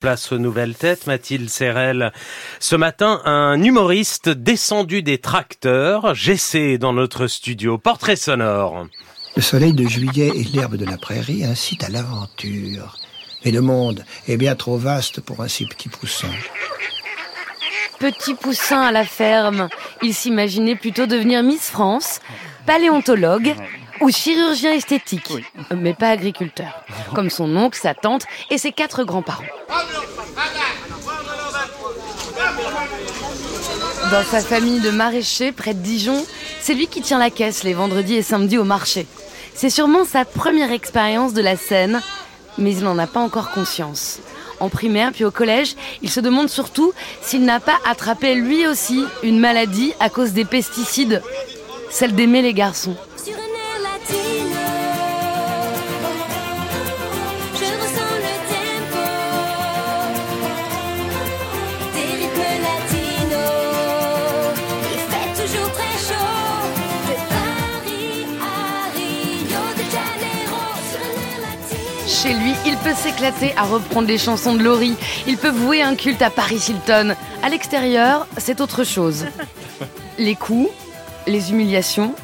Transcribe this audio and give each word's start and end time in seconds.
Place 0.00 0.32
aux 0.32 0.38
nouvelles 0.38 0.76
têtes, 0.76 1.06
Mathilde 1.06 1.50
Serrel. 1.50 2.10
Ce 2.58 2.74
matin, 2.74 3.20
un 3.26 3.62
humoriste 3.62 4.30
descendu 4.30 5.02
des 5.02 5.18
tracteurs, 5.18 6.14
j'essaie 6.14 6.78
dans 6.78 6.94
notre 6.94 7.26
studio. 7.26 7.76
Portrait 7.76 8.16
sonore. 8.16 8.86
Le 9.36 9.42
soleil 9.42 9.74
de 9.74 9.86
juillet 9.86 10.32
et 10.34 10.44
l'herbe 10.44 10.76
de 10.76 10.86
la 10.86 10.96
prairie 10.96 11.44
incitent 11.44 11.84
à 11.84 11.90
l'aventure. 11.90 12.96
Mais 13.44 13.50
le 13.50 13.60
monde 13.60 14.06
est 14.26 14.38
bien 14.38 14.54
trop 14.54 14.78
vaste 14.78 15.20
pour 15.20 15.42
un 15.42 15.48
si 15.48 15.66
petit 15.66 15.90
poussin. 15.90 16.30
Petit 17.98 18.32
poussin 18.32 18.80
à 18.80 18.92
la 18.92 19.04
ferme. 19.04 19.68
Il 20.00 20.14
s'imaginait 20.14 20.76
plutôt 20.76 21.04
devenir 21.04 21.42
Miss 21.42 21.68
France, 21.68 22.20
paléontologue 22.64 23.54
ou 24.00 24.10
chirurgien 24.10 24.72
esthétique, 24.72 25.30
mais 25.76 25.92
pas 25.92 26.08
agriculteur, 26.08 26.86
comme 27.14 27.28
son 27.28 27.54
oncle, 27.54 27.78
sa 27.78 27.92
tante 27.92 28.24
et 28.48 28.56
ses 28.56 28.72
quatre 28.72 29.04
grands-parents. 29.04 29.44
Dans 34.10 34.24
sa 34.24 34.40
famille 34.40 34.80
de 34.80 34.90
maraîchers 34.90 35.52
près 35.52 35.72
de 35.72 35.78
Dijon, 35.78 36.26
c'est 36.60 36.74
lui 36.74 36.88
qui 36.88 37.00
tient 37.00 37.20
la 37.20 37.30
caisse 37.30 37.62
les 37.62 37.74
vendredis 37.74 38.16
et 38.16 38.22
samedis 38.22 38.58
au 38.58 38.64
marché. 38.64 39.06
C'est 39.54 39.70
sûrement 39.70 40.04
sa 40.04 40.24
première 40.24 40.72
expérience 40.72 41.32
de 41.32 41.40
la 41.40 41.56
scène, 41.56 42.00
mais 42.58 42.72
il 42.72 42.82
n'en 42.82 42.98
a 42.98 43.06
pas 43.06 43.20
encore 43.20 43.52
conscience. 43.52 44.18
En 44.58 44.68
primaire 44.68 45.12
puis 45.12 45.24
au 45.24 45.30
collège, 45.30 45.76
il 46.02 46.10
se 46.10 46.18
demande 46.18 46.48
surtout 46.48 46.92
s'il 47.22 47.44
n'a 47.44 47.60
pas 47.60 47.78
attrapé 47.88 48.34
lui 48.34 48.66
aussi 48.66 49.04
une 49.22 49.38
maladie 49.38 49.92
à 50.00 50.10
cause 50.10 50.32
des 50.32 50.44
pesticides, 50.44 51.22
celle 51.88 52.16
d'aimer 52.16 52.42
les 52.42 52.54
garçons. 52.54 52.96
Chez 72.10 72.34
lui, 72.34 72.52
il 72.66 72.76
peut 72.78 72.92
s'éclater 72.92 73.54
à 73.56 73.62
reprendre 73.62 74.08
les 74.08 74.18
chansons 74.18 74.54
de 74.54 74.64
Laurie. 74.64 74.96
Il 75.28 75.38
peut 75.38 75.50
vouer 75.50 75.80
un 75.80 75.94
culte 75.94 76.22
à 76.22 76.28
Paris 76.28 76.60
Hilton. 76.68 77.14
À 77.40 77.48
l'extérieur, 77.48 78.26
c'est 78.36 78.60
autre 78.60 78.82
chose. 78.82 79.26
Les 80.18 80.34
coups, 80.34 80.68
les 81.26 81.50
humiliations, 81.50 82.14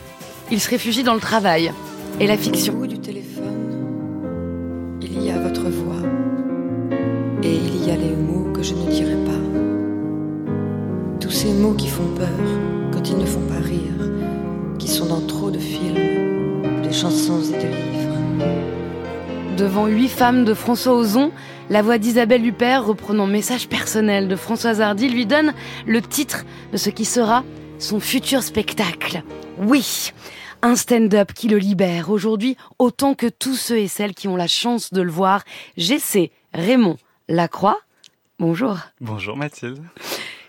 il 0.50 0.60
se 0.60 0.68
réfugie 0.68 1.02
dans 1.02 1.14
le 1.14 1.20
travail 1.20 1.72
et 2.20 2.26
la 2.26 2.36
fiction. 2.36 2.74
Au 2.74 2.78
bout 2.78 2.86
du 2.88 2.98
téléphone, 2.98 4.98
il 5.00 5.22
y 5.22 5.30
a 5.30 5.38
votre 5.38 5.70
voix 5.70 6.02
et 7.42 7.54
il 7.54 7.86
y 7.86 7.90
a 7.90 7.96
les 7.96 8.14
mots 8.14 8.52
que 8.52 8.62
je 8.62 8.74
ne 8.74 8.90
dirai 8.90 9.14
pas. 9.24 11.20
Tous 11.20 11.30
ces 11.30 11.52
mots 11.52 11.72
qui 11.72 11.88
font 11.88 12.08
peur 12.18 12.28
quand 12.92 13.08
ils 13.08 13.16
ne 13.16 13.24
font 13.24 13.46
pas 13.48 13.64
rire, 13.64 14.10
qui 14.78 14.88
sont 14.88 15.06
dans 15.06 15.22
trop 15.22 15.50
de 15.50 15.58
films, 15.58 16.82
de 16.82 16.92
chansons 16.92 17.40
et 17.40 17.56
de 17.56 17.68
livres. 17.68 18.05
Devant 19.56 19.86
huit 19.86 20.08
femmes 20.08 20.44
de 20.44 20.52
François 20.52 20.92
Ozon, 20.92 21.32
la 21.70 21.80
voix 21.80 21.96
d'Isabelle 21.96 22.44
Huppert, 22.44 22.84
reprenant 22.84 23.26
message 23.26 23.68
personnel 23.68 24.28
de 24.28 24.36
Françoise 24.36 24.82
Hardy, 24.82 25.08
lui 25.08 25.24
donne 25.24 25.54
le 25.86 26.02
titre 26.02 26.44
de 26.72 26.76
ce 26.76 26.90
qui 26.90 27.06
sera 27.06 27.42
son 27.78 27.98
futur 27.98 28.42
spectacle. 28.42 29.22
Oui, 29.56 30.12
un 30.60 30.76
stand-up 30.76 31.32
qui 31.32 31.48
le 31.48 31.56
libère 31.56 32.10
aujourd'hui 32.10 32.58
autant 32.78 33.14
que 33.14 33.28
tous 33.28 33.56
ceux 33.56 33.78
et 33.78 33.88
celles 33.88 34.14
qui 34.14 34.28
ont 34.28 34.36
la 34.36 34.46
chance 34.46 34.92
de 34.92 35.00
le 35.00 35.10
voir. 35.10 35.42
J'essaie 35.78 36.32
Raymond 36.52 36.98
Lacroix. 37.26 37.78
Bonjour. 38.38 38.76
Bonjour 39.00 39.38
Mathilde. 39.38 39.82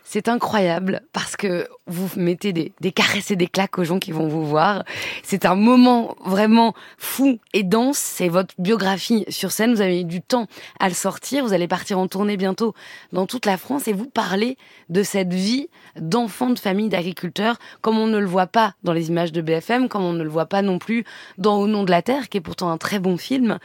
C'est 0.09 0.29
incroyable 0.29 1.01
parce 1.11 1.35
que 1.35 1.67
vous 1.85 2.09
mettez 2.15 2.53
des, 2.53 2.91
caresses 2.93 3.29
et 3.31 3.35
des 3.35 3.47
claques 3.47 3.77
aux 3.77 3.83
gens 3.83 3.99
qui 3.99 4.13
vont 4.13 4.29
vous 4.29 4.45
voir. 4.45 4.85
C'est 5.21 5.45
un 5.45 5.55
moment 5.55 6.15
vraiment 6.23 6.73
fou 6.97 7.39
et 7.51 7.63
dense. 7.63 7.97
C'est 7.97 8.29
votre 8.29 8.55
biographie 8.57 9.25
sur 9.27 9.51
scène. 9.51 9.73
Vous 9.75 9.81
avez 9.81 9.99
eu 9.99 10.05
du 10.05 10.21
temps 10.21 10.47
à 10.79 10.87
le 10.87 10.93
sortir. 10.93 11.43
Vous 11.43 11.51
allez 11.51 11.67
partir 11.67 11.99
en 11.99 12.07
tournée 12.07 12.37
bientôt 12.37 12.73
dans 13.11 13.25
toute 13.25 13.45
la 13.45 13.57
France 13.57 13.89
et 13.89 13.93
vous 13.93 14.07
parlez 14.07 14.57
de 14.87 15.03
cette 15.03 15.33
vie 15.33 15.67
d'enfant 15.99 16.51
de 16.51 16.59
famille 16.59 16.87
d'agriculteurs 16.87 17.57
comme 17.81 17.99
on 17.99 18.07
ne 18.07 18.17
le 18.17 18.27
voit 18.27 18.47
pas 18.47 18.75
dans 18.83 18.93
les 18.93 19.09
images 19.09 19.33
de 19.33 19.41
BFM, 19.41 19.89
comme 19.89 20.03
on 20.03 20.13
ne 20.13 20.23
le 20.23 20.29
voit 20.29 20.45
pas 20.45 20.61
non 20.61 20.79
plus 20.79 21.03
dans 21.37 21.57
Au 21.57 21.67
nom 21.67 21.83
de 21.83 21.91
la 21.91 22.01
terre, 22.01 22.29
qui 22.29 22.37
est 22.37 22.41
pourtant 22.41 22.69
un 22.69 22.77
très 22.77 22.99
bon 22.99 23.17
film. 23.17 23.59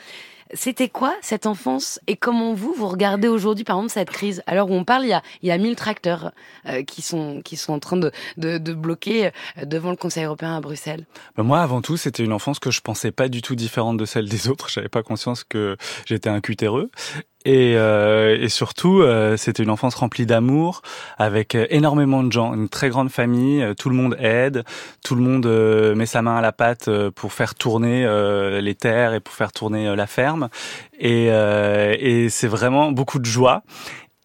C'était 0.55 0.89
quoi 0.89 1.15
cette 1.23 1.47
enfance 1.47 1.99
et 2.07 2.17
comment 2.17 2.55
vous 2.55 2.75
vous 2.75 2.89
regardez 2.89 3.29
aujourd'hui 3.29 3.65
par 3.65 3.77
exemple 3.77 3.93
cette 3.93 4.11
crise? 4.11 4.43
Alors 4.47 4.71
où 4.71 4.75
on 4.75 4.85
parle, 4.85 5.05
il 5.05 5.09
y 5.09 5.13
a 5.13 5.23
il 5.43 5.49
y 5.49 5.53
a 5.53 5.59
mille 5.59 5.77
tracteurs 5.77 6.33
euh, 6.67 6.83
qui 6.83 7.01
sont 7.03 7.41
qui 7.43 7.57
sont 7.57 7.73
en 7.73 7.79
train 7.79 7.97
de, 7.97 8.13
de, 8.37 8.59
de 8.59 8.75
bloquer 8.75 9.27
euh, 9.27 9.65
devant 9.65 9.91
le 9.91 9.97
Conseil 9.97 10.25
européen 10.25 10.57
à 10.57 10.61
Bruxelles. 10.61 11.07
Ben 11.37 11.43
moi, 11.43 11.61
avant 11.61 11.81
tout, 11.81 11.97
c'était 11.97 12.23
une 12.23 12.33
enfance 12.33 12.59
que 12.59 12.71
je 12.71 12.81
pensais 12.81 13.13
pas 13.13 13.29
du 13.29 13.41
tout 13.41 13.55
différente 13.55 13.97
de 13.97 14.05
celle 14.05 14.29
des 14.29 14.49
autres. 14.49 14.69
J'avais 14.69 14.89
pas 14.89 15.03
conscience 15.03 15.45
que 15.45 15.77
j'étais 16.07 16.29
un 16.29 16.41
cutéreux 16.41 16.91
et, 17.45 17.75
euh, 17.77 18.39
et, 18.41 18.49
surtout, 18.49 19.01
euh, 19.01 19.37
c'était 19.37 19.63
une 19.63 19.71
enfance 19.71 19.95
remplie 19.95 20.27
d'amour, 20.27 20.83
avec 21.19 21.55
euh, 21.55 21.67
énormément 21.71 22.23
de 22.23 22.31
gens, 22.31 22.55
une 22.55 22.69
très 22.69 22.89
grande 22.89 23.11
famille. 23.11 23.65
tout 23.79 23.89
le 23.89 23.97
monde 23.97 24.17
aide, 24.19 24.65
tout 25.05 25.15
le 25.15 25.23
monde 25.23 25.47
met 25.97 26.07
sa 26.07 26.23
main 26.23 26.37
à 26.37 26.41
la 26.41 26.53
pâte 26.53 26.89
pour 27.11 27.33
faire 27.33 27.55
tourner 27.55 28.07
les 28.61 28.75
terres 28.75 29.15
et 29.15 29.21
pour 29.21 29.35
faire 29.35 29.53
tourner 29.53 29.95
la 29.97 30.07
ferme. 30.07 30.49
Et, 30.99 31.27
et 31.27 32.29
c'est 32.29 32.47
vraiment 32.47 32.93
beaucoup 32.93 33.19
de 33.19 33.27
joie 33.27 33.63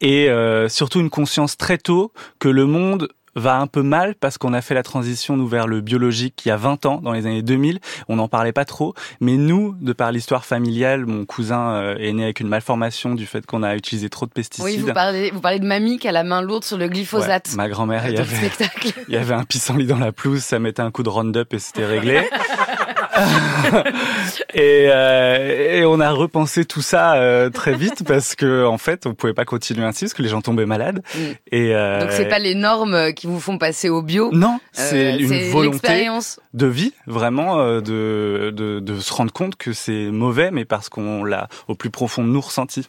et 0.02 0.30
surtout 0.70 1.00
une 1.00 1.10
conscience 1.10 1.58
très 1.58 1.78
tôt 1.78 2.12
que 2.40 2.50
le 2.50 2.66
monde 2.66 3.10
va 3.38 3.58
un 3.58 3.68
peu 3.68 3.84
mal 3.84 4.16
parce 4.16 4.38
qu'on 4.38 4.54
a 4.54 4.62
fait 4.62 4.74
la 4.74 4.84
transition 4.84 5.38
nous 5.38 5.48
vers 5.48 5.68
le 5.68 5.82
biologique 5.82 6.46
il 6.46 6.50
y 6.50 6.52
a 6.52 6.58
20 6.58 6.86
ans, 6.86 7.00
dans 7.02 7.14
les 7.14 7.26
années 7.26 7.42
2000. 7.42 7.80
On 8.10 8.18
n'en 8.18 8.28
parlait 8.28 8.52
pas 8.52 8.66
trop, 8.66 8.94
mais 9.22 9.38
nous, 9.38 9.76
de 9.80 9.94
par 9.94 10.12
l'histoire 10.12 10.46
familiale, 10.46 11.06
mon 11.06 11.26
cousin 11.26 11.70
euh, 11.70 11.98
est 11.98 12.14
né 12.14 12.24
avec 12.24 12.40
une 12.40 12.48
malformation 12.48 13.16
du 13.16 13.26
fait 13.26 13.46
qu'on 13.46 13.64
a 13.64 13.76
utilisé 13.76 14.10
trop 14.10 14.26
de 14.26 14.32
pesticides. 14.32 14.66
Oui, 14.66 14.78
vous 14.78 14.94
parlez, 14.94 15.32
vous 15.32 15.42
parlez 15.42 15.60
de 15.60 15.66
mamie 15.66 16.00
qui 16.00 16.08
a 16.08 16.12
la 16.12 16.24
main 16.24 16.42
lourde 16.42 16.64
sur 16.64 16.78
le 16.78 16.88
glyphosate. 16.88 17.54
ma 17.56 17.70
grand-mère, 17.70 18.08
il 18.08 18.18
il 19.08 19.14
y 19.14 19.18
avait 19.18 19.34
un 19.34 19.44
pissenlit 19.44 19.86
dans 19.86 20.00
la 20.00 20.12
pelouse, 20.12 20.44
ça 20.44 20.60
mettait 20.60 20.82
un 20.82 20.92
coup 20.92 21.04
de 21.04 21.10
Roundup 21.10 21.54
et 21.54 21.60
c'était 21.60 21.86
réglé. 21.86 22.22
et, 24.54 24.88
euh, 24.90 25.80
et, 25.80 25.86
on 25.86 26.00
a 26.00 26.12
repensé 26.12 26.66
tout 26.66 26.82
ça 26.82 27.16
euh, 27.16 27.50
très 27.50 27.76
vite 27.76 28.04
parce 28.06 28.36
que 28.36 28.66
en 28.66 28.78
fait, 28.78 29.06
on 29.06 29.14
pouvait 29.14 29.34
pas 29.34 29.46
continuer 29.46 29.86
ainsi 29.86 30.06
parce 30.06 30.14
que 30.14 30.22
les 30.22 30.30
gens 30.30 30.42
tombaient 30.42 30.66
malades. 30.66 31.02
Mm. 31.16 31.20
Et 31.52 31.76
euh, 31.76 32.02
donc 32.02 32.12
c'est 32.12 32.28
pas 32.28 32.40
les 32.40 32.56
normes 32.56 33.14
qui 33.14 33.28
vous 33.28 33.40
font 33.40 33.58
passer 33.58 33.90
au 33.90 34.02
bio. 34.02 34.30
Non, 34.32 34.60
c'est 34.72 35.18
une 35.18 35.52
volonté 35.52 36.08
de 36.54 36.66
vie, 36.66 36.94
vraiment, 37.06 37.58
de, 37.82 38.52
de, 38.52 38.80
de 38.80 39.00
se 39.00 39.14
rendre 39.14 39.32
compte 39.32 39.56
que 39.56 39.74
c'est 39.74 40.10
mauvais, 40.12 40.50
mais 40.50 40.66
parce 40.66 40.90
qu'on 40.90 41.24
l'a 41.24 41.50
au 41.68 41.76
plus 41.76 41.92
profond 41.92 42.24
de 42.24 42.30
nous 42.30 42.42
ressenti. 42.42 42.88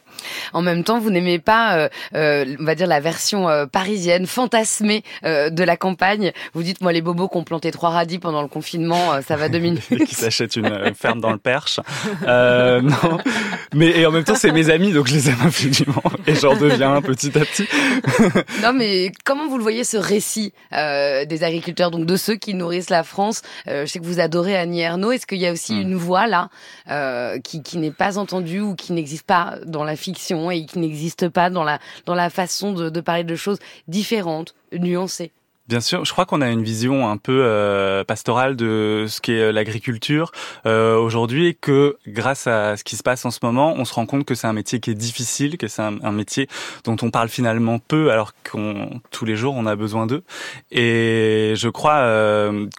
En 0.53 0.61
même 0.61 0.83
temps, 0.83 0.99
vous 0.99 1.11
n'aimez 1.11 1.39
pas, 1.39 1.89
on 2.13 2.63
va 2.63 2.75
dire 2.75 2.87
la 2.87 2.99
version 2.99 3.47
parisienne, 3.71 4.25
fantasmée 4.25 5.03
de 5.23 5.63
la 5.63 5.77
campagne. 5.77 6.31
Vous 6.53 6.63
dites 6.63 6.81
moi 6.81 6.91
les 6.91 7.01
bobos 7.01 7.27
qui 7.27 7.37
ont 7.37 7.43
planté 7.43 7.71
trois 7.71 7.91
radis 7.91 8.19
pendant 8.19 8.41
le 8.41 8.47
confinement, 8.47 9.21
ça 9.21 9.35
va 9.35 9.49
deux 9.49 9.59
minutes 9.59 9.83
s'achète 10.23 10.55
une 10.55 10.93
ferme 10.95 11.21
dans 11.21 11.31
le 11.31 11.37
Perche. 11.37 11.79
Euh, 12.27 12.81
non, 12.81 13.17
mais 13.73 13.99
et 13.99 14.05
en 14.05 14.11
même 14.11 14.23
temps 14.23 14.35
c'est 14.35 14.51
mes 14.51 14.69
amis 14.69 14.91
donc 14.91 15.07
je 15.07 15.13
les 15.15 15.29
aime 15.29 15.41
infiniment 15.43 16.03
et 16.27 16.35
j'en 16.35 16.55
deviens 16.55 17.01
petit 17.01 17.37
à 17.37 17.41
petit. 17.41 17.67
non 18.63 18.73
mais 18.73 19.11
comment 19.25 19.47
vous 19.47 19.57
le 19.57 19.63
voyez 19.63 19.83
ce 19.83 19.97
récit 19.97 20.53
euh, 20.73 21.25
des 21.25 21.43
agriculteurs 21.43 21.91
donc 21.91 22.05
de 22.05 22.15
ceux 22.15 22.35
qui 22.35 22.53
nourrissent 22.53 22.89
la 22.89 23.03
France? 23.03 23.41
Euh, 23.67 23.85
Je 23.85 23.91
sais 23.91 23.99
que 23.99 24.05
vous 24.05 24.19
adorez 24.19 24.55
Annie 24.55 24.81
Ernaux. 24.81 25.11
Est-ce 25.11 25.25
qu'il 25.25 25.39
y 25.39 25.47
a 25.47 25.51
aussi 25.51 25.73
hmm. 25.73 25.81
une 25.81 25.95
voix 25.95 26.27
là 26.27 26.49
euh, 26.89 27.39
qui, 27.39 27.63
qui 27.63 27.77
n'est 27.77 27.91
pas 27.91 28.17
entendue 28.17 28.61
ou 28.61 28.75
qui 28.75 28.93
n'existe 28.93 29.25
pas 29.25 29.57
dans 29.65 29.83
la 29.83 29.95
fiction 29.95 30.51
et 30.51 30.65
qui 30.65 30.79
n'existe 30.79 31.29
pas 31.29 31.49
dans 31.49 31.63
la 31.63 31.79
dans 32.05 32.15
la 32.15 32.29
façon 32.29 32.73
de, 32.73 32.89
de 32.89 33.01
parler 33.01 33.23
de 33.23 33.35
choses 33.35 33.59
différentes, 33.87 34.55
nuancées? 34.73 35.31
Bien 35.69 35.81
sûr, 35.81 36.03
je 36.03 36.11
crois 36.11 36.25
qu'on 36.25 36.41
a 36.41 36.49
une 36.49 36.63
vision 36.63 37.07
un 37.07 37.17
peu 37.17 37.43
euh, 37.45 38.03
pastorale 38.03 38.55
de 38.55 39.05
ce 39.07 39.21
qu'est 39.21 39.33
euh, 39.33 39.51
l'agriculture 39.51 40.31
euh, 40.65 40.97
aujourd'hui 40.97 41.45
et 41.45 41.53
que 41.53 41.97
grâce 42.07 42.47
à 42.47 42.75
ce 42.75 42.83
qui 42.83 42.95
se 42.95 43.03
passe 43.03 43.23
en 43.23 43.29
ce 43.29 43.37
moment, 43.43 43.75
on 43.77 43.85
se 43.85 43.93
rend 43.93 44.07
compte 44.07 44.25
que 44.25 44.33
c'est 44.33 44.47
un 44.47 44.53
métier 44.53 44.79
qui 44.79 44.89
est 44.89 44.95
difficile, 44.95 45.59
que 45.59 45.67
c'est 45.67 45.83
un, 45.83 46.11
métier 46.11 46.47
dont 46.85 46.95
on 47.03 47.11
parle 47.11 47.29
finalement 47.29 47.77
peu 47.77 48.11
alors 48.11 48.33
qu'on 48.51 48.99
tous 49.11 49.25
les 49.25 49.35
jours 49.35 49.53
on 49.55 49.67
a 49.67 49.75
besoin 49.75 50.07
d'eux. 50.07 50.23
Et 50.71 51.53
je 51.55 51.69
crois 51.69 52.03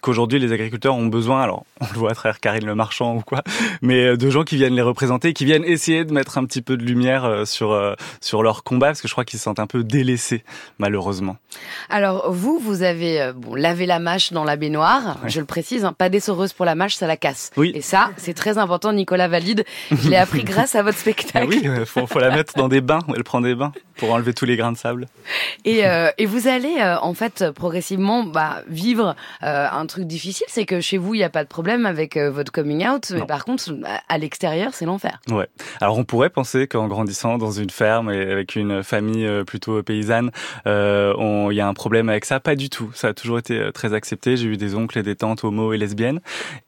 qu'aujourd'hui 0.01 0.39
les 0.39 0.51
agriculteurs 0.51 0.95
ont 0.95 1.07
besoin, 1.07 1.41
alors 1.41 1.63
on 1.79 1.85
le 1.93 1.97
voit 1.97 2.11
à 2.11 2.13
travers 2.13 2.41
Karine 2.41 2.65
Le 2.65 2.75
Marchand 2.75 3.15
ou 3.15 3.21
quoi, 3.21 3.41
mais 3.81 4.17
de 4.17 4.29
gens 4.29 4.43
qui 4.43 4.57
viennent 4.57 4.75
les 4.75 4.81
représenter, 4.81 5.31
qui 5.31 5.45
viennent 5.45 5.63
essayer 5.63 6.03
de 6.03 6.11
mettre 6.11 6.37
un 6.37 6.43
petit 6.43 6.61
peu 6.61 6.75
de 6.75 6.83
lumière 6.83 7.43
sur 7.45 7.95
sur 8.19 8.43
leur 8.43 8.63
combat 8.63 8.87
parce 8.87 9.01
que 9.01 9.07
je 9.07 9.13
crois 9.13 9.23
qu'ils 9.23 9.39
se 9.39 9.45
sentent 9.45 9.59
un 9.59 9.67
peu 9.67 9.85
délaissés 9.85 10.43
malheureusement. 10.77 11.37
Alors 11.89 12.33
vous 12.33 12.59
vous 12.59 12.80
vous 12.81 12.87
avez 12.87 13.21
euh, 13.21 13.31
bon, 13.33 13.53
lavé 13.53 13.85
la 13.85 13.99
mâche 13.99 14.33
dans 14.33 14.43
la 14.43 14.55
baignoire, 14.55 15.19
je 15.27 15.39
le 15.39 15.45
précise, 15.45 15.85
hein, 15.85 15.93
pas 15.95 16.09
d'essoreuse 16.09 16.51
pour 16.51 16.65
la 16.65 16.73
mâche, 16.73 16.95
ça 16.95 17.05
la 17.05 17.15
casse. 17.15 17.51
Oui. 17.57 17.71
Et 17.75 17.81
ça, 17.81 18.09
c'est 18.17 18.33
très 18.33 18.57
important, 18.57 18.91
Nicolas 18.91 19.27
valide. 19.27 19.65
Je 19.91 20.09
l'ai 20.09 20.15
appris 20.17 20.43
grâce 20.43 20.73
à 20.73 20.81
votre 20.81 20.97
Ah 20.97 21.01
spectacle. 21.01 21.47
oui, 21.47 21.61
euh, 21.65 21.85
faut, 21.85 22.07
faut 22.07 22.17
la 22.19 22.31
mettre 22.31 22.53
dans 22.55 22.67
des 22.69 22.81
bains. 22.81 23.01
Elle 23.15 23.23
prend 23.23 23.39
des 23.39 23.53
bains 23.53 23.71
pour 24.01 24.11
enlever 24.13 24.33
tous 24.33 24.45
les 24.45 24.57
grains 24.57 24.73
de 24.73 24.77
sable. 24.77 25.07
Et, 25.63 25.85
euh, 25.87 26.09
et 26.17 26.25
vous 26.25 26.47
allez 26.49 26.75
euh, 26.79 26.97
en 26.99 27.13
fait 27.13 27.45
progressivement 27.51 28.23
bah, 28.23 28.63
vivre 28.67 29.15
euh, 29.43 29.67
un 29.71 29.85
truc 29.85 30.05
difficile, 30.05 30.47
c'est 30.49 30.65
que 30.65 30.81
chez 30.81 30.97
vous 30.97 31.13
il 31.13 31.19
n'y 31.19 31.23
a 31.23 31.29
pas 31.29 31.43
de 31.43 31.47
problème 31.49 31.85
avec 31.85 32.17
euh, 32.17 32.29
votre 32.31 32.51
coming 32.51 32.85
out, 32.87 33.11
mais 33.13 33.19
Non. 33.19 33.25
par 33.27 33.45
contre 33.45 33.71
à- 34.09 34.17
l'extérieur 34.17 34.71
c'est 34.73 34.85
l'enfer. 34.85 35.19
Ouais. 35.29 35.47
Alors 35.79 35.97
on 35.99 36.03
pourrait 36.03 36.31
penser 36.31 36.67
qu'en 36.67 36.87
grandissant 36.87 37.37
dans 37.37 37.51
une 37.51 37.69
ferme 37.69 38.11
et 38.11 38.19
avec 38.31 38.55
une 38.55 38.83
famille 38.83 39.25
euh, 39.25 39.43
plutôt 39.43 39.81
paysanne, 39.83 40.31
euh, 40.67 41.13
il 41.51 41.55
y 41.55 41.61
a 41.61 41.67
un 41.67 41.73
problème 41.75 42.09
avec 42.09 42.25
ça. 42.25 42.39
Pas 42.39 42.55
du 42.55 42.69
tout. 42.71 42.91
Ça 42.95 43.09
a 43.09 43.13
toujours 43.13 43.37
été 43.37 43.71
très 43.71 43.93
accepté. 43.93 44.35
J'ai 44.35 44.47
eu 44.47 44.57
des 44.57 44.73
oncles 44.75 44.97
et 44.97 45.03
des 45.03 45.15
tantes 45.15 45.43
homo 45.43 45.73
et 45.73 45.77
lesbiennes. 45.77 46.21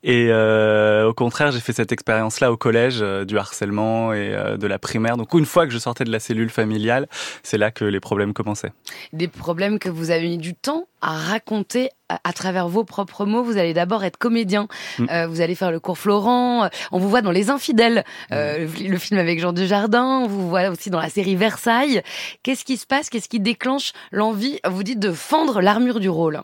Et 0.04 0.28
euh, 0.30 1.08
au 1.08 1.14
contraire, 1.14 1.52
j'ai 1.52 1.60
fait 1.60 1.74
cette 1.74 1.92
expérience-là 1.92 2.52
au 2.52 2.58
collège 2.58 3.02
du 3.02 3.38
harcèlement 3.40 4.14
et 4.14 4.36
de 4.60 4.68
la 4.68 4.78
primaire. 4.78 5.18
Donc 5.18 5.34
une 5.34 5.46
fois 5.46 5.66
que 5.66 5.74
je 5.74 5.80
sortais 5.80 6.04
de 6.04 6.12
la 6.12 6.20
cellule 6.20 6.50
familiale, 6.50 7.08
c'est 7.44 7.58
là 7.58 7.72
que 7.72 7.86
les 7.86 8.00
problèmes 8.00 8.34
commençaient. 8.34 8.74
Des 9.12 9.28
problèmes 9.28 9.80
que 9.80 9.90
vous 9.90 10.12
avez 10.12 10.28
mis 10.28 10.38
du 10.38 10.54
temps 10.54 10.88
à 11.02 11.18
raconter 11.18 11.90
à, 12.10 12.34
travers 12.34 12.68
vos 12.68 12.84
propres 12.84 13.26
mots. 13.26 13.44
Vous 13.44 13.58
allez 13.58 13.74
d'abord 13.74 14.04
être 14.04 14.18
comédien, 14.18 14.68
Mm. 15.00 15.06
Euh, 15.12 15.28
vous 15.28 15.42
allez 15.42 15.56
faire 15.56 15.72
le 15.72 15.80
cours 15.80 15.98
Florent. 15.98 16.66
Euh, 16.66 16.68
On 16.92 17.00
vous 17.00 17.10
voit 17.10 17.22
dans 17.22 17.32
Les 17.32 17.50
Infidèles, 17.50 18.04
euh, 18.32 18.68
le, 18.68 18.90
le 18.90 18.98
film 18.98 19.20
avec 19.20 19.40
Jean 19.40 19.54
Dujardin. 19.54 20.22
On 20.24 20.28
vous 20.28 20.50
voit 20.50 20.70
aussi 20.70 20.90
dans 20.90 21.00
la 21.00 21.10
série 21.10 21.36
Versailles. 21.36 22.02
Qu'est-ce 22.44 22.66
qui 22.66 22.78
se 22.78 22.86
passe? 22.86 23.10
Qu'est-ce 23.10 23.30
qui 23.30 23.40
déclenche 23.40 23.94
l'envie, 24.12 24.60
vous 24.68 24.84
dites, 24.84 25.00
de 25.00 25.12
fendre 25.12 25.62
l'armure 25.62 26.00
du 26.00 26.10
rôle? 26.10 26.42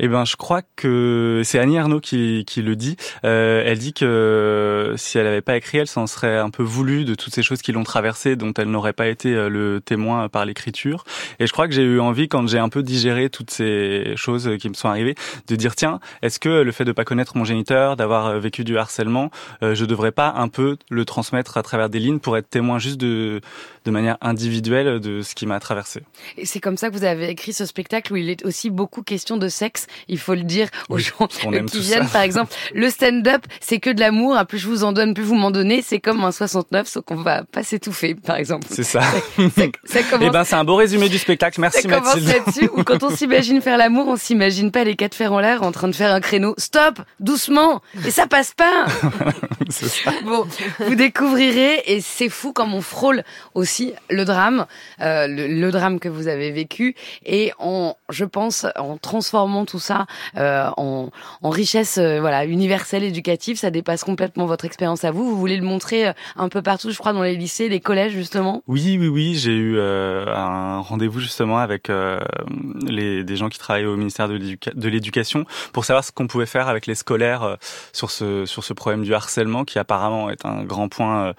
Eh 0.00 0.08
ben, 0.08 0.24
je 0.24 0.34
crois 0.36 0.62
que 0.76 1.42
c'est 1.44 1.58
Annie 1.58 1.78
Arnaud 1.78 2.00
qui, 2.00 2.44
qui 2.46 2.62
le 2.62 2.74
dit. 2.74 2.96
Euh, 3.24 3.62
elle 3.64 3.78
dit 3.78 3.92
que 3.92 4.94
si 4.96 5.18
elle 5.18 5.24
n'avait 5.24 5.40
pas 5.40 5.56
écrit, 5.56 5.78
elle 5.78 5.86
s'en 5.86 6.06
serait 6.06 6.36
un 6.36 6.50
peu 6.50 6.64
voulu 6.64 7.04
de 7.04 7.14
toutes 7.14 7.32
ces 7.32 7.42
choses 7.42 7.62
qui 7.62 7.70
l'ont 7.70 7.84
traversée, 7.84 8.34
dont 8.34 8.52
elle 8.54 8.70
n'aurait 8.70 8.92
pas 8.92 9.06
été 9.06 9.34
euh, 9.34 9.48
le 9.48 9.80
témoin 9.80 10.28
par 10.28 10.44
l'écriture. 10.44 11.04
Et 11.38 11.46
je 11.46 11.52
crois 11.52 11.68
que 11.68 11.74
j'ai 11.74 11.82
eu 11.82 12.00
envie, 12.00 12.28
quand 12.28 12.46
j'ai 12.48 12.58
un 12.58 12.68
peu 12.68 12.82
digéré 12.82 13.30
toutes 13.30 13.50
ces 13.50 14.14
choses 14.16 14.50
qui 14.58 14.68
me 14.68 14.74
sont 14.74 14.88
arrivées, 14.88 15.14
de 15.46 15.56
dire 15.56 15.76
tiens, 15.76 16.00
est-ce 16.22 16.40
que 16.40 16.48
le 16.48 16.72
fait 16.72 16.84
de 16.84 16.92
pas 16.92 17.04
connaître 17.04 17.36
mon 17.36 17.44
géniteur, 17.44 17.96
d'avoir 17.96 18.26
euh, 18.26 18.38
vécu 18.40 18.64
du 18.64 18.76
harcèlement, 18.76 19.30
euh, 19.62 19.74
je 19.74 19.84
devrais 19.84 20.12
pas 20.12 20.34
un 20.36 20.48
peu 20.48 20.76
le 20.90 21.04
transmettre 21.04 21.56
à 21.56 21.62
travers 21.62 21.88
des 21.88 22.00
lignes 22.00 22.18
pour 22.18 22.36
être 22.36 22.50
témoin 22.50 22.78
juste 22.78 22.98
de 22.98 23.40
de 23.84 23.90
manière 23.90 24.16
individuelle 24.20 24.98
de 25.00 25.20
ce 25.22 25.34
qui 25.34 25.46
m'a 25.46 25.60
traversé? 25.60 26.02
Et 26.36 26.46
c'est 26.46 26.60
comme 26.60 26.76
ça 26.76 26.88
que 26.88 26.96
vous 26.96 27.04
avez 27.04 27.28
écrit 27.28 27.52
ce 27.52 27.66
spectacle 27.66 28.12
où 28.12 28.16
il 28.16 28.30
est 28.30 28.44
aussi 28.44 28.70
beaucoup 28.70 29.02
question 29.02 29.36
de 29.36 29.48
sexe, 29.48 29.83
il 30.08 30.18
faut 30.18 30.34
le 30.34 30.42
dire 30.42 30.68
aux 30.88 30.96
Oui, 30.96 31.02
gens 31.02 31.26
qui 31.26 31.80
viennent. 31.80 32.04
ça. 32.06 32.12
Par 32.12 32.22
exemple, 32.22 32.52
le 32.74 32.90
stand-up, 32.90 33.42
c'est 33.60 33.78
que 33.80 33.90
de 33.90 34.00
l'amour. 34.00 34.36
hein, 34.36 34.44
Plus 34.44 34.58
je 34.58 34.68
vous 34.68 34.84
en 34.84 34.92
donne, 34.92 35.14
plus 35.14 35.24
vous 35.24 35.34
m'en 35.34 35.50
donnez. 35.50 35.82
C'est 35.82 35.98
comme 36.00 36.22
un 36.24 36.32
69, 36.32 36.86
sauf 36.88 37.04
qu'on 37.04 37.16
va 37.16 37.44
pas 37.44 37.62
s'étouffer, 37.62 38.14
par 38.14 38.36
exemple. 38.36 38.66
C'est 38.70 38.82
ça. 38.82 39.00
Ça, 39.02 39.08
ça 39.84 40.00
Eh 40.00 40.02
commence, 40.10 40.32
ben, 40.32 40.44
c'est 40.44 40.54
un 40.56 40.64
beau 40.64 40.76
résumé 40.76 41.08
du 41.08 41.18
spectacle. 41.18 41.56
ça 41.56 41.60
Merci 41.62 41.82
commence 41.88 42.06
Mathilde. 42.14 42.28
là-dessus. 42.28 42.70
Ou 42.74 42.84
quand 42.84 43.02
on 43.02 43.10
s'imagine 43.14 43.60
faire 43.60 43.76
l'amour, 43.78 44.06
on 44.08 44.16
s'imagine 44.16 44.70
pas 44.70 44.84
les 44.84 44.96
quatre 44.96 45.14
fers 45.14 45.32
en 45.32 45.40
l'air 45.40 45.62
en 45.62 45.72
train 45.72 45.88
de 45.88 45.94
faire 45.94 46.12
un 46.12 46.20
créneau. 46.20 46.54
Stop, 46.58 47.00
doucement. 47.20 47.80
Et 48.06 48.10
ça 48.10 48.26
passe 48.26 48.52
pas. 48.54 48.86
C'est 49.70 49.88
ça. 49.88 50.12
Bon, 50.24 50.46
vous 50.80 50.94
découvrirez 50.94 51.82
et 51.86 52.00
c'est 52.00 52.28
fou 52.28 52.52
comme 52.52 52.74
on 52.74 52.80
frôle 52.82 53.24
aussi 53.54 53.92
le 54.10 54.24
drame, 54.24 54.66
euh, 55.00 55.26
le, 55.26 55.46
le 55.48 55.70
drame 55.70 55.98
que 56.00 56.08
vous 56.08 56.28
avez 56.28 56.50
vécu 56.50 56.94
et 57.24 57.52
en, 57.58 57.96
je 58.10 58.24
pense, 58.24 58.66
en 58.76 58.98
transformant 58.98 59.64
tout 59.64 59.73
ça 59.78 60.06
euh, 60.36 60.68
en, 60.76 61.10
richesse, 61.42 61.98
euh, 61.98 62.20
voilà, 62.20 62.44
universelle, 62.44 63.04
éducative, 63.04 63.58
ça 63.58 63.70
dépasse 63.70 64.04
complètement 64.04 64.46
votre 64.46 64.64
expérience 64.64 65.04
à 65.04 65.10
vous. 65.10 65.24
Vous 65.28 65.38
voulez 65.38 65.56
le 65.56 65.64
montrer 65.64 66.08
euh, 66.08 66.12
un 66.36 66.48
peu 66.48 66.62
partout, 66.62 66.90
je 66.90 66.98
crois, 66.98 67.12
dans 67.12 67.22
les 67.22 67.36
lycées, 67.36 67.68
les 67.68 67.80
collèges 67.80 68.12
justement? 68.12 68.62
Oui, 68.66 68.96
oui, 68.98 69.08
oui. 69.08 69.34
J'ai 69.34 69.54
eu 69.54 69.80
un 69.80 70.80
rendez-vous 70.80 71.20
justement 71.20 71.58
avec 71.58 71.90
les, 72.86 73.24
des 73.24 73.36
gens 73.36 73.48
qui 73.48 73.58
travaillent 73.58 73.86
au 73.86 73.96
ministère 73.96 74.28
de 74.28 74.34
l'éduca- 74.34 74.74
de 74.74 74.88
l'Éducation 74.88 75.44
pour 75.72 75.84
savoir 75.84 76.04
ce 76.04 76.12
qu'on 76.12 76.26
pouvait 76.26 76.46
faire 76.46 76.68
avec 76.68 76.86
les 76.86 76.94
scolaires 76.94 77.56
sur 77.92 78.10
ce 78.10 78.46
sur 78.46 78.64
ce 78.64 78.72
problème 78.72 79.02
du 79.02 79.14
harcèlement 79.14 79.64
qui 79.64 79.78
apparemment 79.78 80.30
est 80.30 80.44
un 80.44 80.64
grand 80.64 80.88
point. 80.88 81.34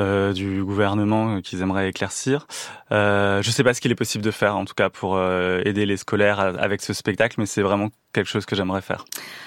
Euh, 0.00 0.32
du 0.32 0.62
gouvernement 0.64 1.36
euh, 1.36 1.40
qu'ils 1.40 1.62
aimeraient 1.62 1.88
éclaircir. 1.88 2.46
Euh, 2.92 3.42
je 3.42 3.50
sais 3.50 3.62
pas 3.64 3.74
ce 3.74 3.80
qu'il 3.80 3.90
est 3.92 3.96
possible 3.96 4.24
de 4.24 4.30
faire 4.30 4.56
en 4.56 4.64
tout 4.64 4.74
cas 4.74 4.90
pour 4.90 5.16
euh, 5.16 5.60
aider 5.64 5.86
les 5.86 5.96
scolaires 5.96 6.40
avec 6.40 6.82
ce 6.82 6.92
spectacle, 6.92 7.36
mais 7.38 7.46
c'est 7.46 7.62
vraiment 7.62 7.88
quelque 8.12 8.28
chose 8.28 8.46
que 8.46 8.54
j'aimerais 8.54 8.80
faire. 8.80 9.04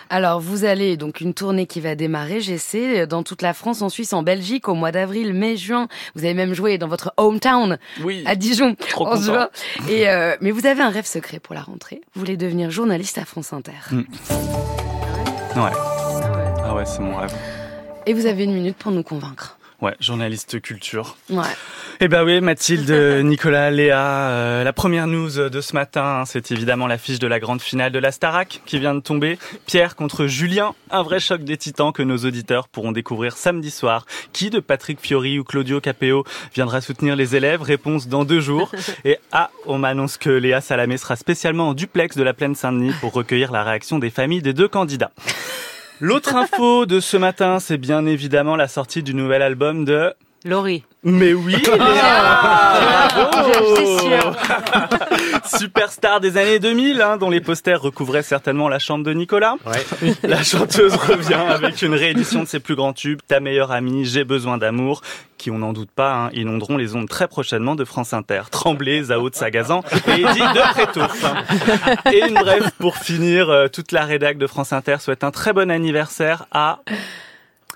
Alors, 0.09 0.39
vous 0.41 0.65
allez 0.65 0.97
donc 0.97 1.21
une 1.21 1.33
tournée 1.33 1.67
qui 1.67 1.79
va 1.81 1.95
démarrer, 1.95 2.41
j'essaie, 2.41 3.07
dans 3.07 3.23
toute 3.23 3.41
la 3.41 3.53
France, 3.53 3.81
en 3.81 3.89
Suisse, 3.89 4.11
en 4.13 4.23
Belgique, 4.23 4.67
au 4.67 4.73
mois 4.73 4.91
d'avril, 4.91 5.33
mai, 5.33 5.55
juin. 5.57 5.87
Vous 6.15 6.23
avez 6.25 6.33
même 6.33 6.53
joué 6.53 6.77
dans 6.77 6.87
votre 6.87 7.13
hometown 7.17 7.77
Oui, 8.03 8.23
à 8.25 8.35
Dijon. 8.35 8.75
trop 8.75 9.05
en 9.07 9.11
content. 9.11 9.21
juin. 9.21 9.49
Et 9.89 10.09
euh, 10.09 10.35
mais 10.41 10.51
vous 10.51 10.65
avez 10.65 10.81
un 10.81 10.89
rêve 10.89 11.05
secret 11.05 11.39
pour 11.39 11.55
la 11.55 11.61
rentrée. 11.61 12.01
Vous 12.13 12.19
voulez 12.21 12.37
devenir 12.37 12.69
journaliste 12.71 13.17
à 13.17 13.25
France 13.25 13.53
Inter. 13.53 13.71
Mm. 13.91 13.97
Ouais. 15.57 15.71
Ah 16.63 16.73
ouais, 16.75 16.85
c'est 16.85 16.99
mon 16.99 17.15
rêve. 17.15 17.33
Et 18.05 18.13
vous 18.13 18.25
avez 18.25 18.43
une 18.43 18.53
minute 18.53 18.77
pour 18.77 18.91
nous 18.91 19.03
convaincre. 19.03 19.56
Ouais, 19.79 19.95
journaliste 19.99 20.59
culture. 20.59 21.17
Ouais. 21.29 21.43
Eh 21.99 22.07
ben 22.07 22.23
oui, 22.23 22.41
Mathilde, 22.41 22.89
Nicolas, 23.23 23.69
Léa, 23.69 24.29
euh, 24.29 24.63
la 24.63 24.73
première 24.73 25.05
news 25.05 25.49
de 25.49 25.61
ce 25.61 25.73
matin, 25.73 26.21
hein, 26.21 26.25
c'est 26.25 26.51
évidemment 26.51 26.87
l'affiche 26.87 27.19
de 27.19 27.27
la 27.27 27.39
grande 27.39 27.61
finale 27.61 27.91
de 27.91 27.99
la 27.99 28.11
Starac 28.11 28.61
qui 28.65 28.79
vient 28.79 28.95
de 28.95 29.01
tomber. 29.01 29.37
Pierre 29.67 29.95
contre 29.95 30.25
Julien, 30.25 30.73
un 30.89 31.03
vrai 31.03 31.19
choc 31.19 31.43
des 31.43 31.57
titans 31.57 31.91
que 31.91 32.01
nos 32.01 32.17
auditeurs 32.17 32.69
pourront 32.69 32.91
découvrir 32.91 33.37
samedi 33.37 33.69
soir. 33.69 34.07
Qui 34.33 34.49
de 34.49 34.59
Patrick 34.59 34.99
Fiori 34.99 35.37
ou 35.37 35.43
Claudio 35.43 35.79
Capeo 35.79 36.23
viendra 36.55 36.81
soutenir 36.81 37.15
les 37.15 37.35
élèves? 37.35 37.61
Réponse 37.61 38.07
dans 38.07 38.25
deux 38.25 38.41
jours. 38.41 38.71
Et 39.05 39.19
ah, 39.31 39.51
on 39.67 39.77
m'annonce 39.77 40.17
que 40.17 40.31
Léa 40.31 40.59
Salamé 40.59 40.97
sera 40.97 41.15
spécialement 41.15 41.69
en 41.69 41.73
duplex 41.75 42.17
de 42.17 42.23
la 42.23 42.33
plaine 42.33 42.55
Saint-Denis 42.55 42.93
pour 42.99 43.13
recueillir 43.13 43.51
la 43.51 43.63
réaction 43.63 43.99
des 43.99 44.09
familles 44.09 44.41
des 44.41 44.53
deux 44.53 44.67
candidats. 44.67 45.11
L'autre 45.99 46.35
info 46.35 46.85
de 46.85 46.99
ce 46.99 47.17
matin, 47.17 47.59
c'est 47.59 47.79
bien 47.79 48.05
évidemment 48.05 48.55
la 48.55 48.67
sortie 48.67 49.01
du 49.01 49.15
nouvel 49.15 49.41
album 49.41 49.83
de 49.83 50.13
Laurie. 50.47 50.83
mais 51.03 51.33
oui, 51.33 51.55
Léa 51.77 53.09
sûre. 53.99 54.35
Superstar 55.57 56.19
des 56.19 56.37
années 56.37 56.59
2000, 56.59 57.01
hein, 57.01 57.17
dont 57.17 57.29
les 57.29 57.41
posters 57.41 57.81
recouvraient 57.81 58.23
certainement 58.23 58.69
la 58.69 58.79
chambre 58.79 59.03
de 59.03 59.13
Nicolas. 59.13 59.55
Ouais. 59.65 60.13
La 60.23 60.43
chanteuse 60.43 60.95
revient 60.95 61.33
avec 61.33 61.81
une 61.81 61.93
réédition 61.93 62.43
de 62.43 62.47
ses 62.47 62.59
plus 62.59 62.75
grands 62.75 62.93
tubes, 62.93 63.19
Ta 63.27 63.39
meilleure 63.39 63.71
amie, 63.71 64.05
J'ai 64.05 64.23
besoin 64.23 64.57
d'amour, 64.57 65.01
qui, 65.37 65.51
on 65.51 65.59
n'en 65.59 65.73
doute 65.73 65.91
pas, 65.91 66.13
hein, 66.13 66.29
inonderont 66.33 66.77
les 66.77 66.95
ondes 66.95 67.07
très 67.07 67.27
prochainement 67.27 67.75
de 67.75 67.85
France 67.85 68.13
Inter. 68.13 68.43
Tremblay, 68.51 69.03
Zao 69.03 69.29
de 69.29 69.35
Sagazan 69.35 69.83
et 70.07 70.21
Eddie 70.21 70.39
de 70.39 70.73
Prétouf. 70.73 71.25
Et 72.13 72.25
une 72.27 72.35
bref, 72.35 72.71
pour 72.79 72.97
finir, 72.97 73.49
euh, 73.49 73.67
toute 73.67 73.91
la 73.91 74.05
rédac 74.05 74.37
de 74.37 74.47
France 74.47 74.73
Inter 74.73 74.97
souhaite 74.99 75.23
un 75.23 75.31
très 75.31 75.53
bon 75.53 75.69
anniversaire 75.71 76.45
à... 76.51 76.79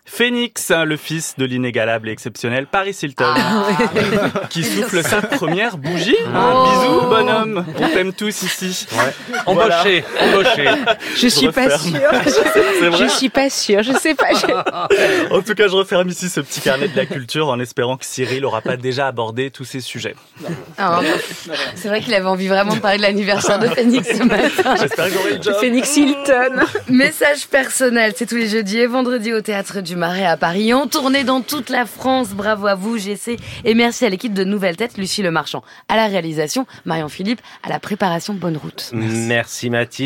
Phoenix, 0.03 0.71
hein, 0.71 0.83
le 0.83 0.97
fils 0.97 1.35
de 1.37 1.45
l'inégalable 1.45 2.09
et 2.09 2.11
exceptionnel 2.11 2.65
Paris 2.65 2.97
Hilton, 3.01 3.33
qui 4.49 4.63
souffle 4.63 5.03
sa 5.03 5.21
première 5.21 5.77
bougie. 5.77 6.15
Hein, 6.33 6.51
Oh. 6.53 6.65
Bisous, 6.65 7.07
bonhomme. 7.09 7.65
On 7.79 7.87
t'aime 7.89 8.11
tous 8.13 8.41
ici. 8.43 8.87
Embauché, 9.45 10.03
embauché. 10.19 10.67
Je 11.15 11.27
suis 11.27 11.49
pas 11.49 11.77
sûre. 11.77 11.99
Je 12.99 13.07
suis 13.09 13.29
pas 13.29 13.49
sûre. 13.49 13.83
Je 13.83 13.93
sais 13.93 14.15
pas. 14.15 14.33
je- 14.33 15.31
En 15.33 15.41
tout 15.41 15.53
cas, 15.53 15.67
je 15.67 15.75
referme 15.75 16.09
ici 16.09 16.29
ce 16.29 16.41
petit 16.41 16.61
carnet 16.61 16.87
de 16.87 16.97
la 16.97 17.05
culture 17.05 17.47
en 17.49 17.59
espérant 17.59 17.95
que 17.97 18.05
Cyril 18.05 18.41
n'aura 18.41 18.61
pas 18.61 18.75
déjà 18.77 19.07
abordé 19.07 19.49
tous 19.51 19.65
ces 19.65 19.79
sujets. 19.81 20.15
Ah, 20.77 20.99
c'est 21.75 21.87
vrai 21.87 22.01
qu'il 22.01 22.13
avait 22.13 22.25
envie 22.25 22.47
vraiment 22.47 22.75
de 22.75 22.79
parler 22.79 22.97
de 22.97 23.03
l'anniversaire 23.03 23.59
de 23.59 23.67
Phoenix 23.67 24.07
ce 24.17 24.23
matin. 24.23 24.75
J'espère 24.79 25.05
que 25.05 25.11
j'aurai 25.13 25.33
le 25.37 25.41
job. 25.41 25.55
Phoenix 25.59 25.95
Hilton. 25.95 26.65
Message 26.89 27.47
personnel, 27.47 28.13
c'est 28.15 28.25
tous 28.25 28.35
les 28.35 28.47
jeudis 28.49 28.79
et 28.79 28.87
vendredis 28.87 29.31
au 29.33 29.41
Théâtre 29.41 29.81
du 29.81 29.90
Marais 29.95 30.25
à 30.25 30.37
Paris, 30.37 30.73
en 30.73 30.87
tournée 30.87 31.23
dans 31.23 31.41
toute 31.41 31.69
la 31.69 31.85
France. 31.85 32.29
Bravo 32.29 32.67
à 32.67 32.75
vous, 32.75 32.97
GC. 32.97 33.37
Et 33.63 33.73
merci 33.73 34.05
à 34.05 34.09
l'équipe 34.09 34.33
de 34.33 34.43
Nouvelle 34.43 34.77
Tête, 34.77 34.97
Lucie 34.97 35.21
Le 35.21 35.31
Marchand 35.31 35.63
à 35.87 35.95
la 35.95 36.07
réalisation, 36.07 36.65
Marion 36.85 37.09
Philippe 37.09 37.41
à 37.63 37.69
la 37.69 37.79
préparation. 37.79 38.33
Bonne 38.33 38.57
route. 38.57 38.91
Merci 38.93 39.69
Mathilde. 39.69 40.01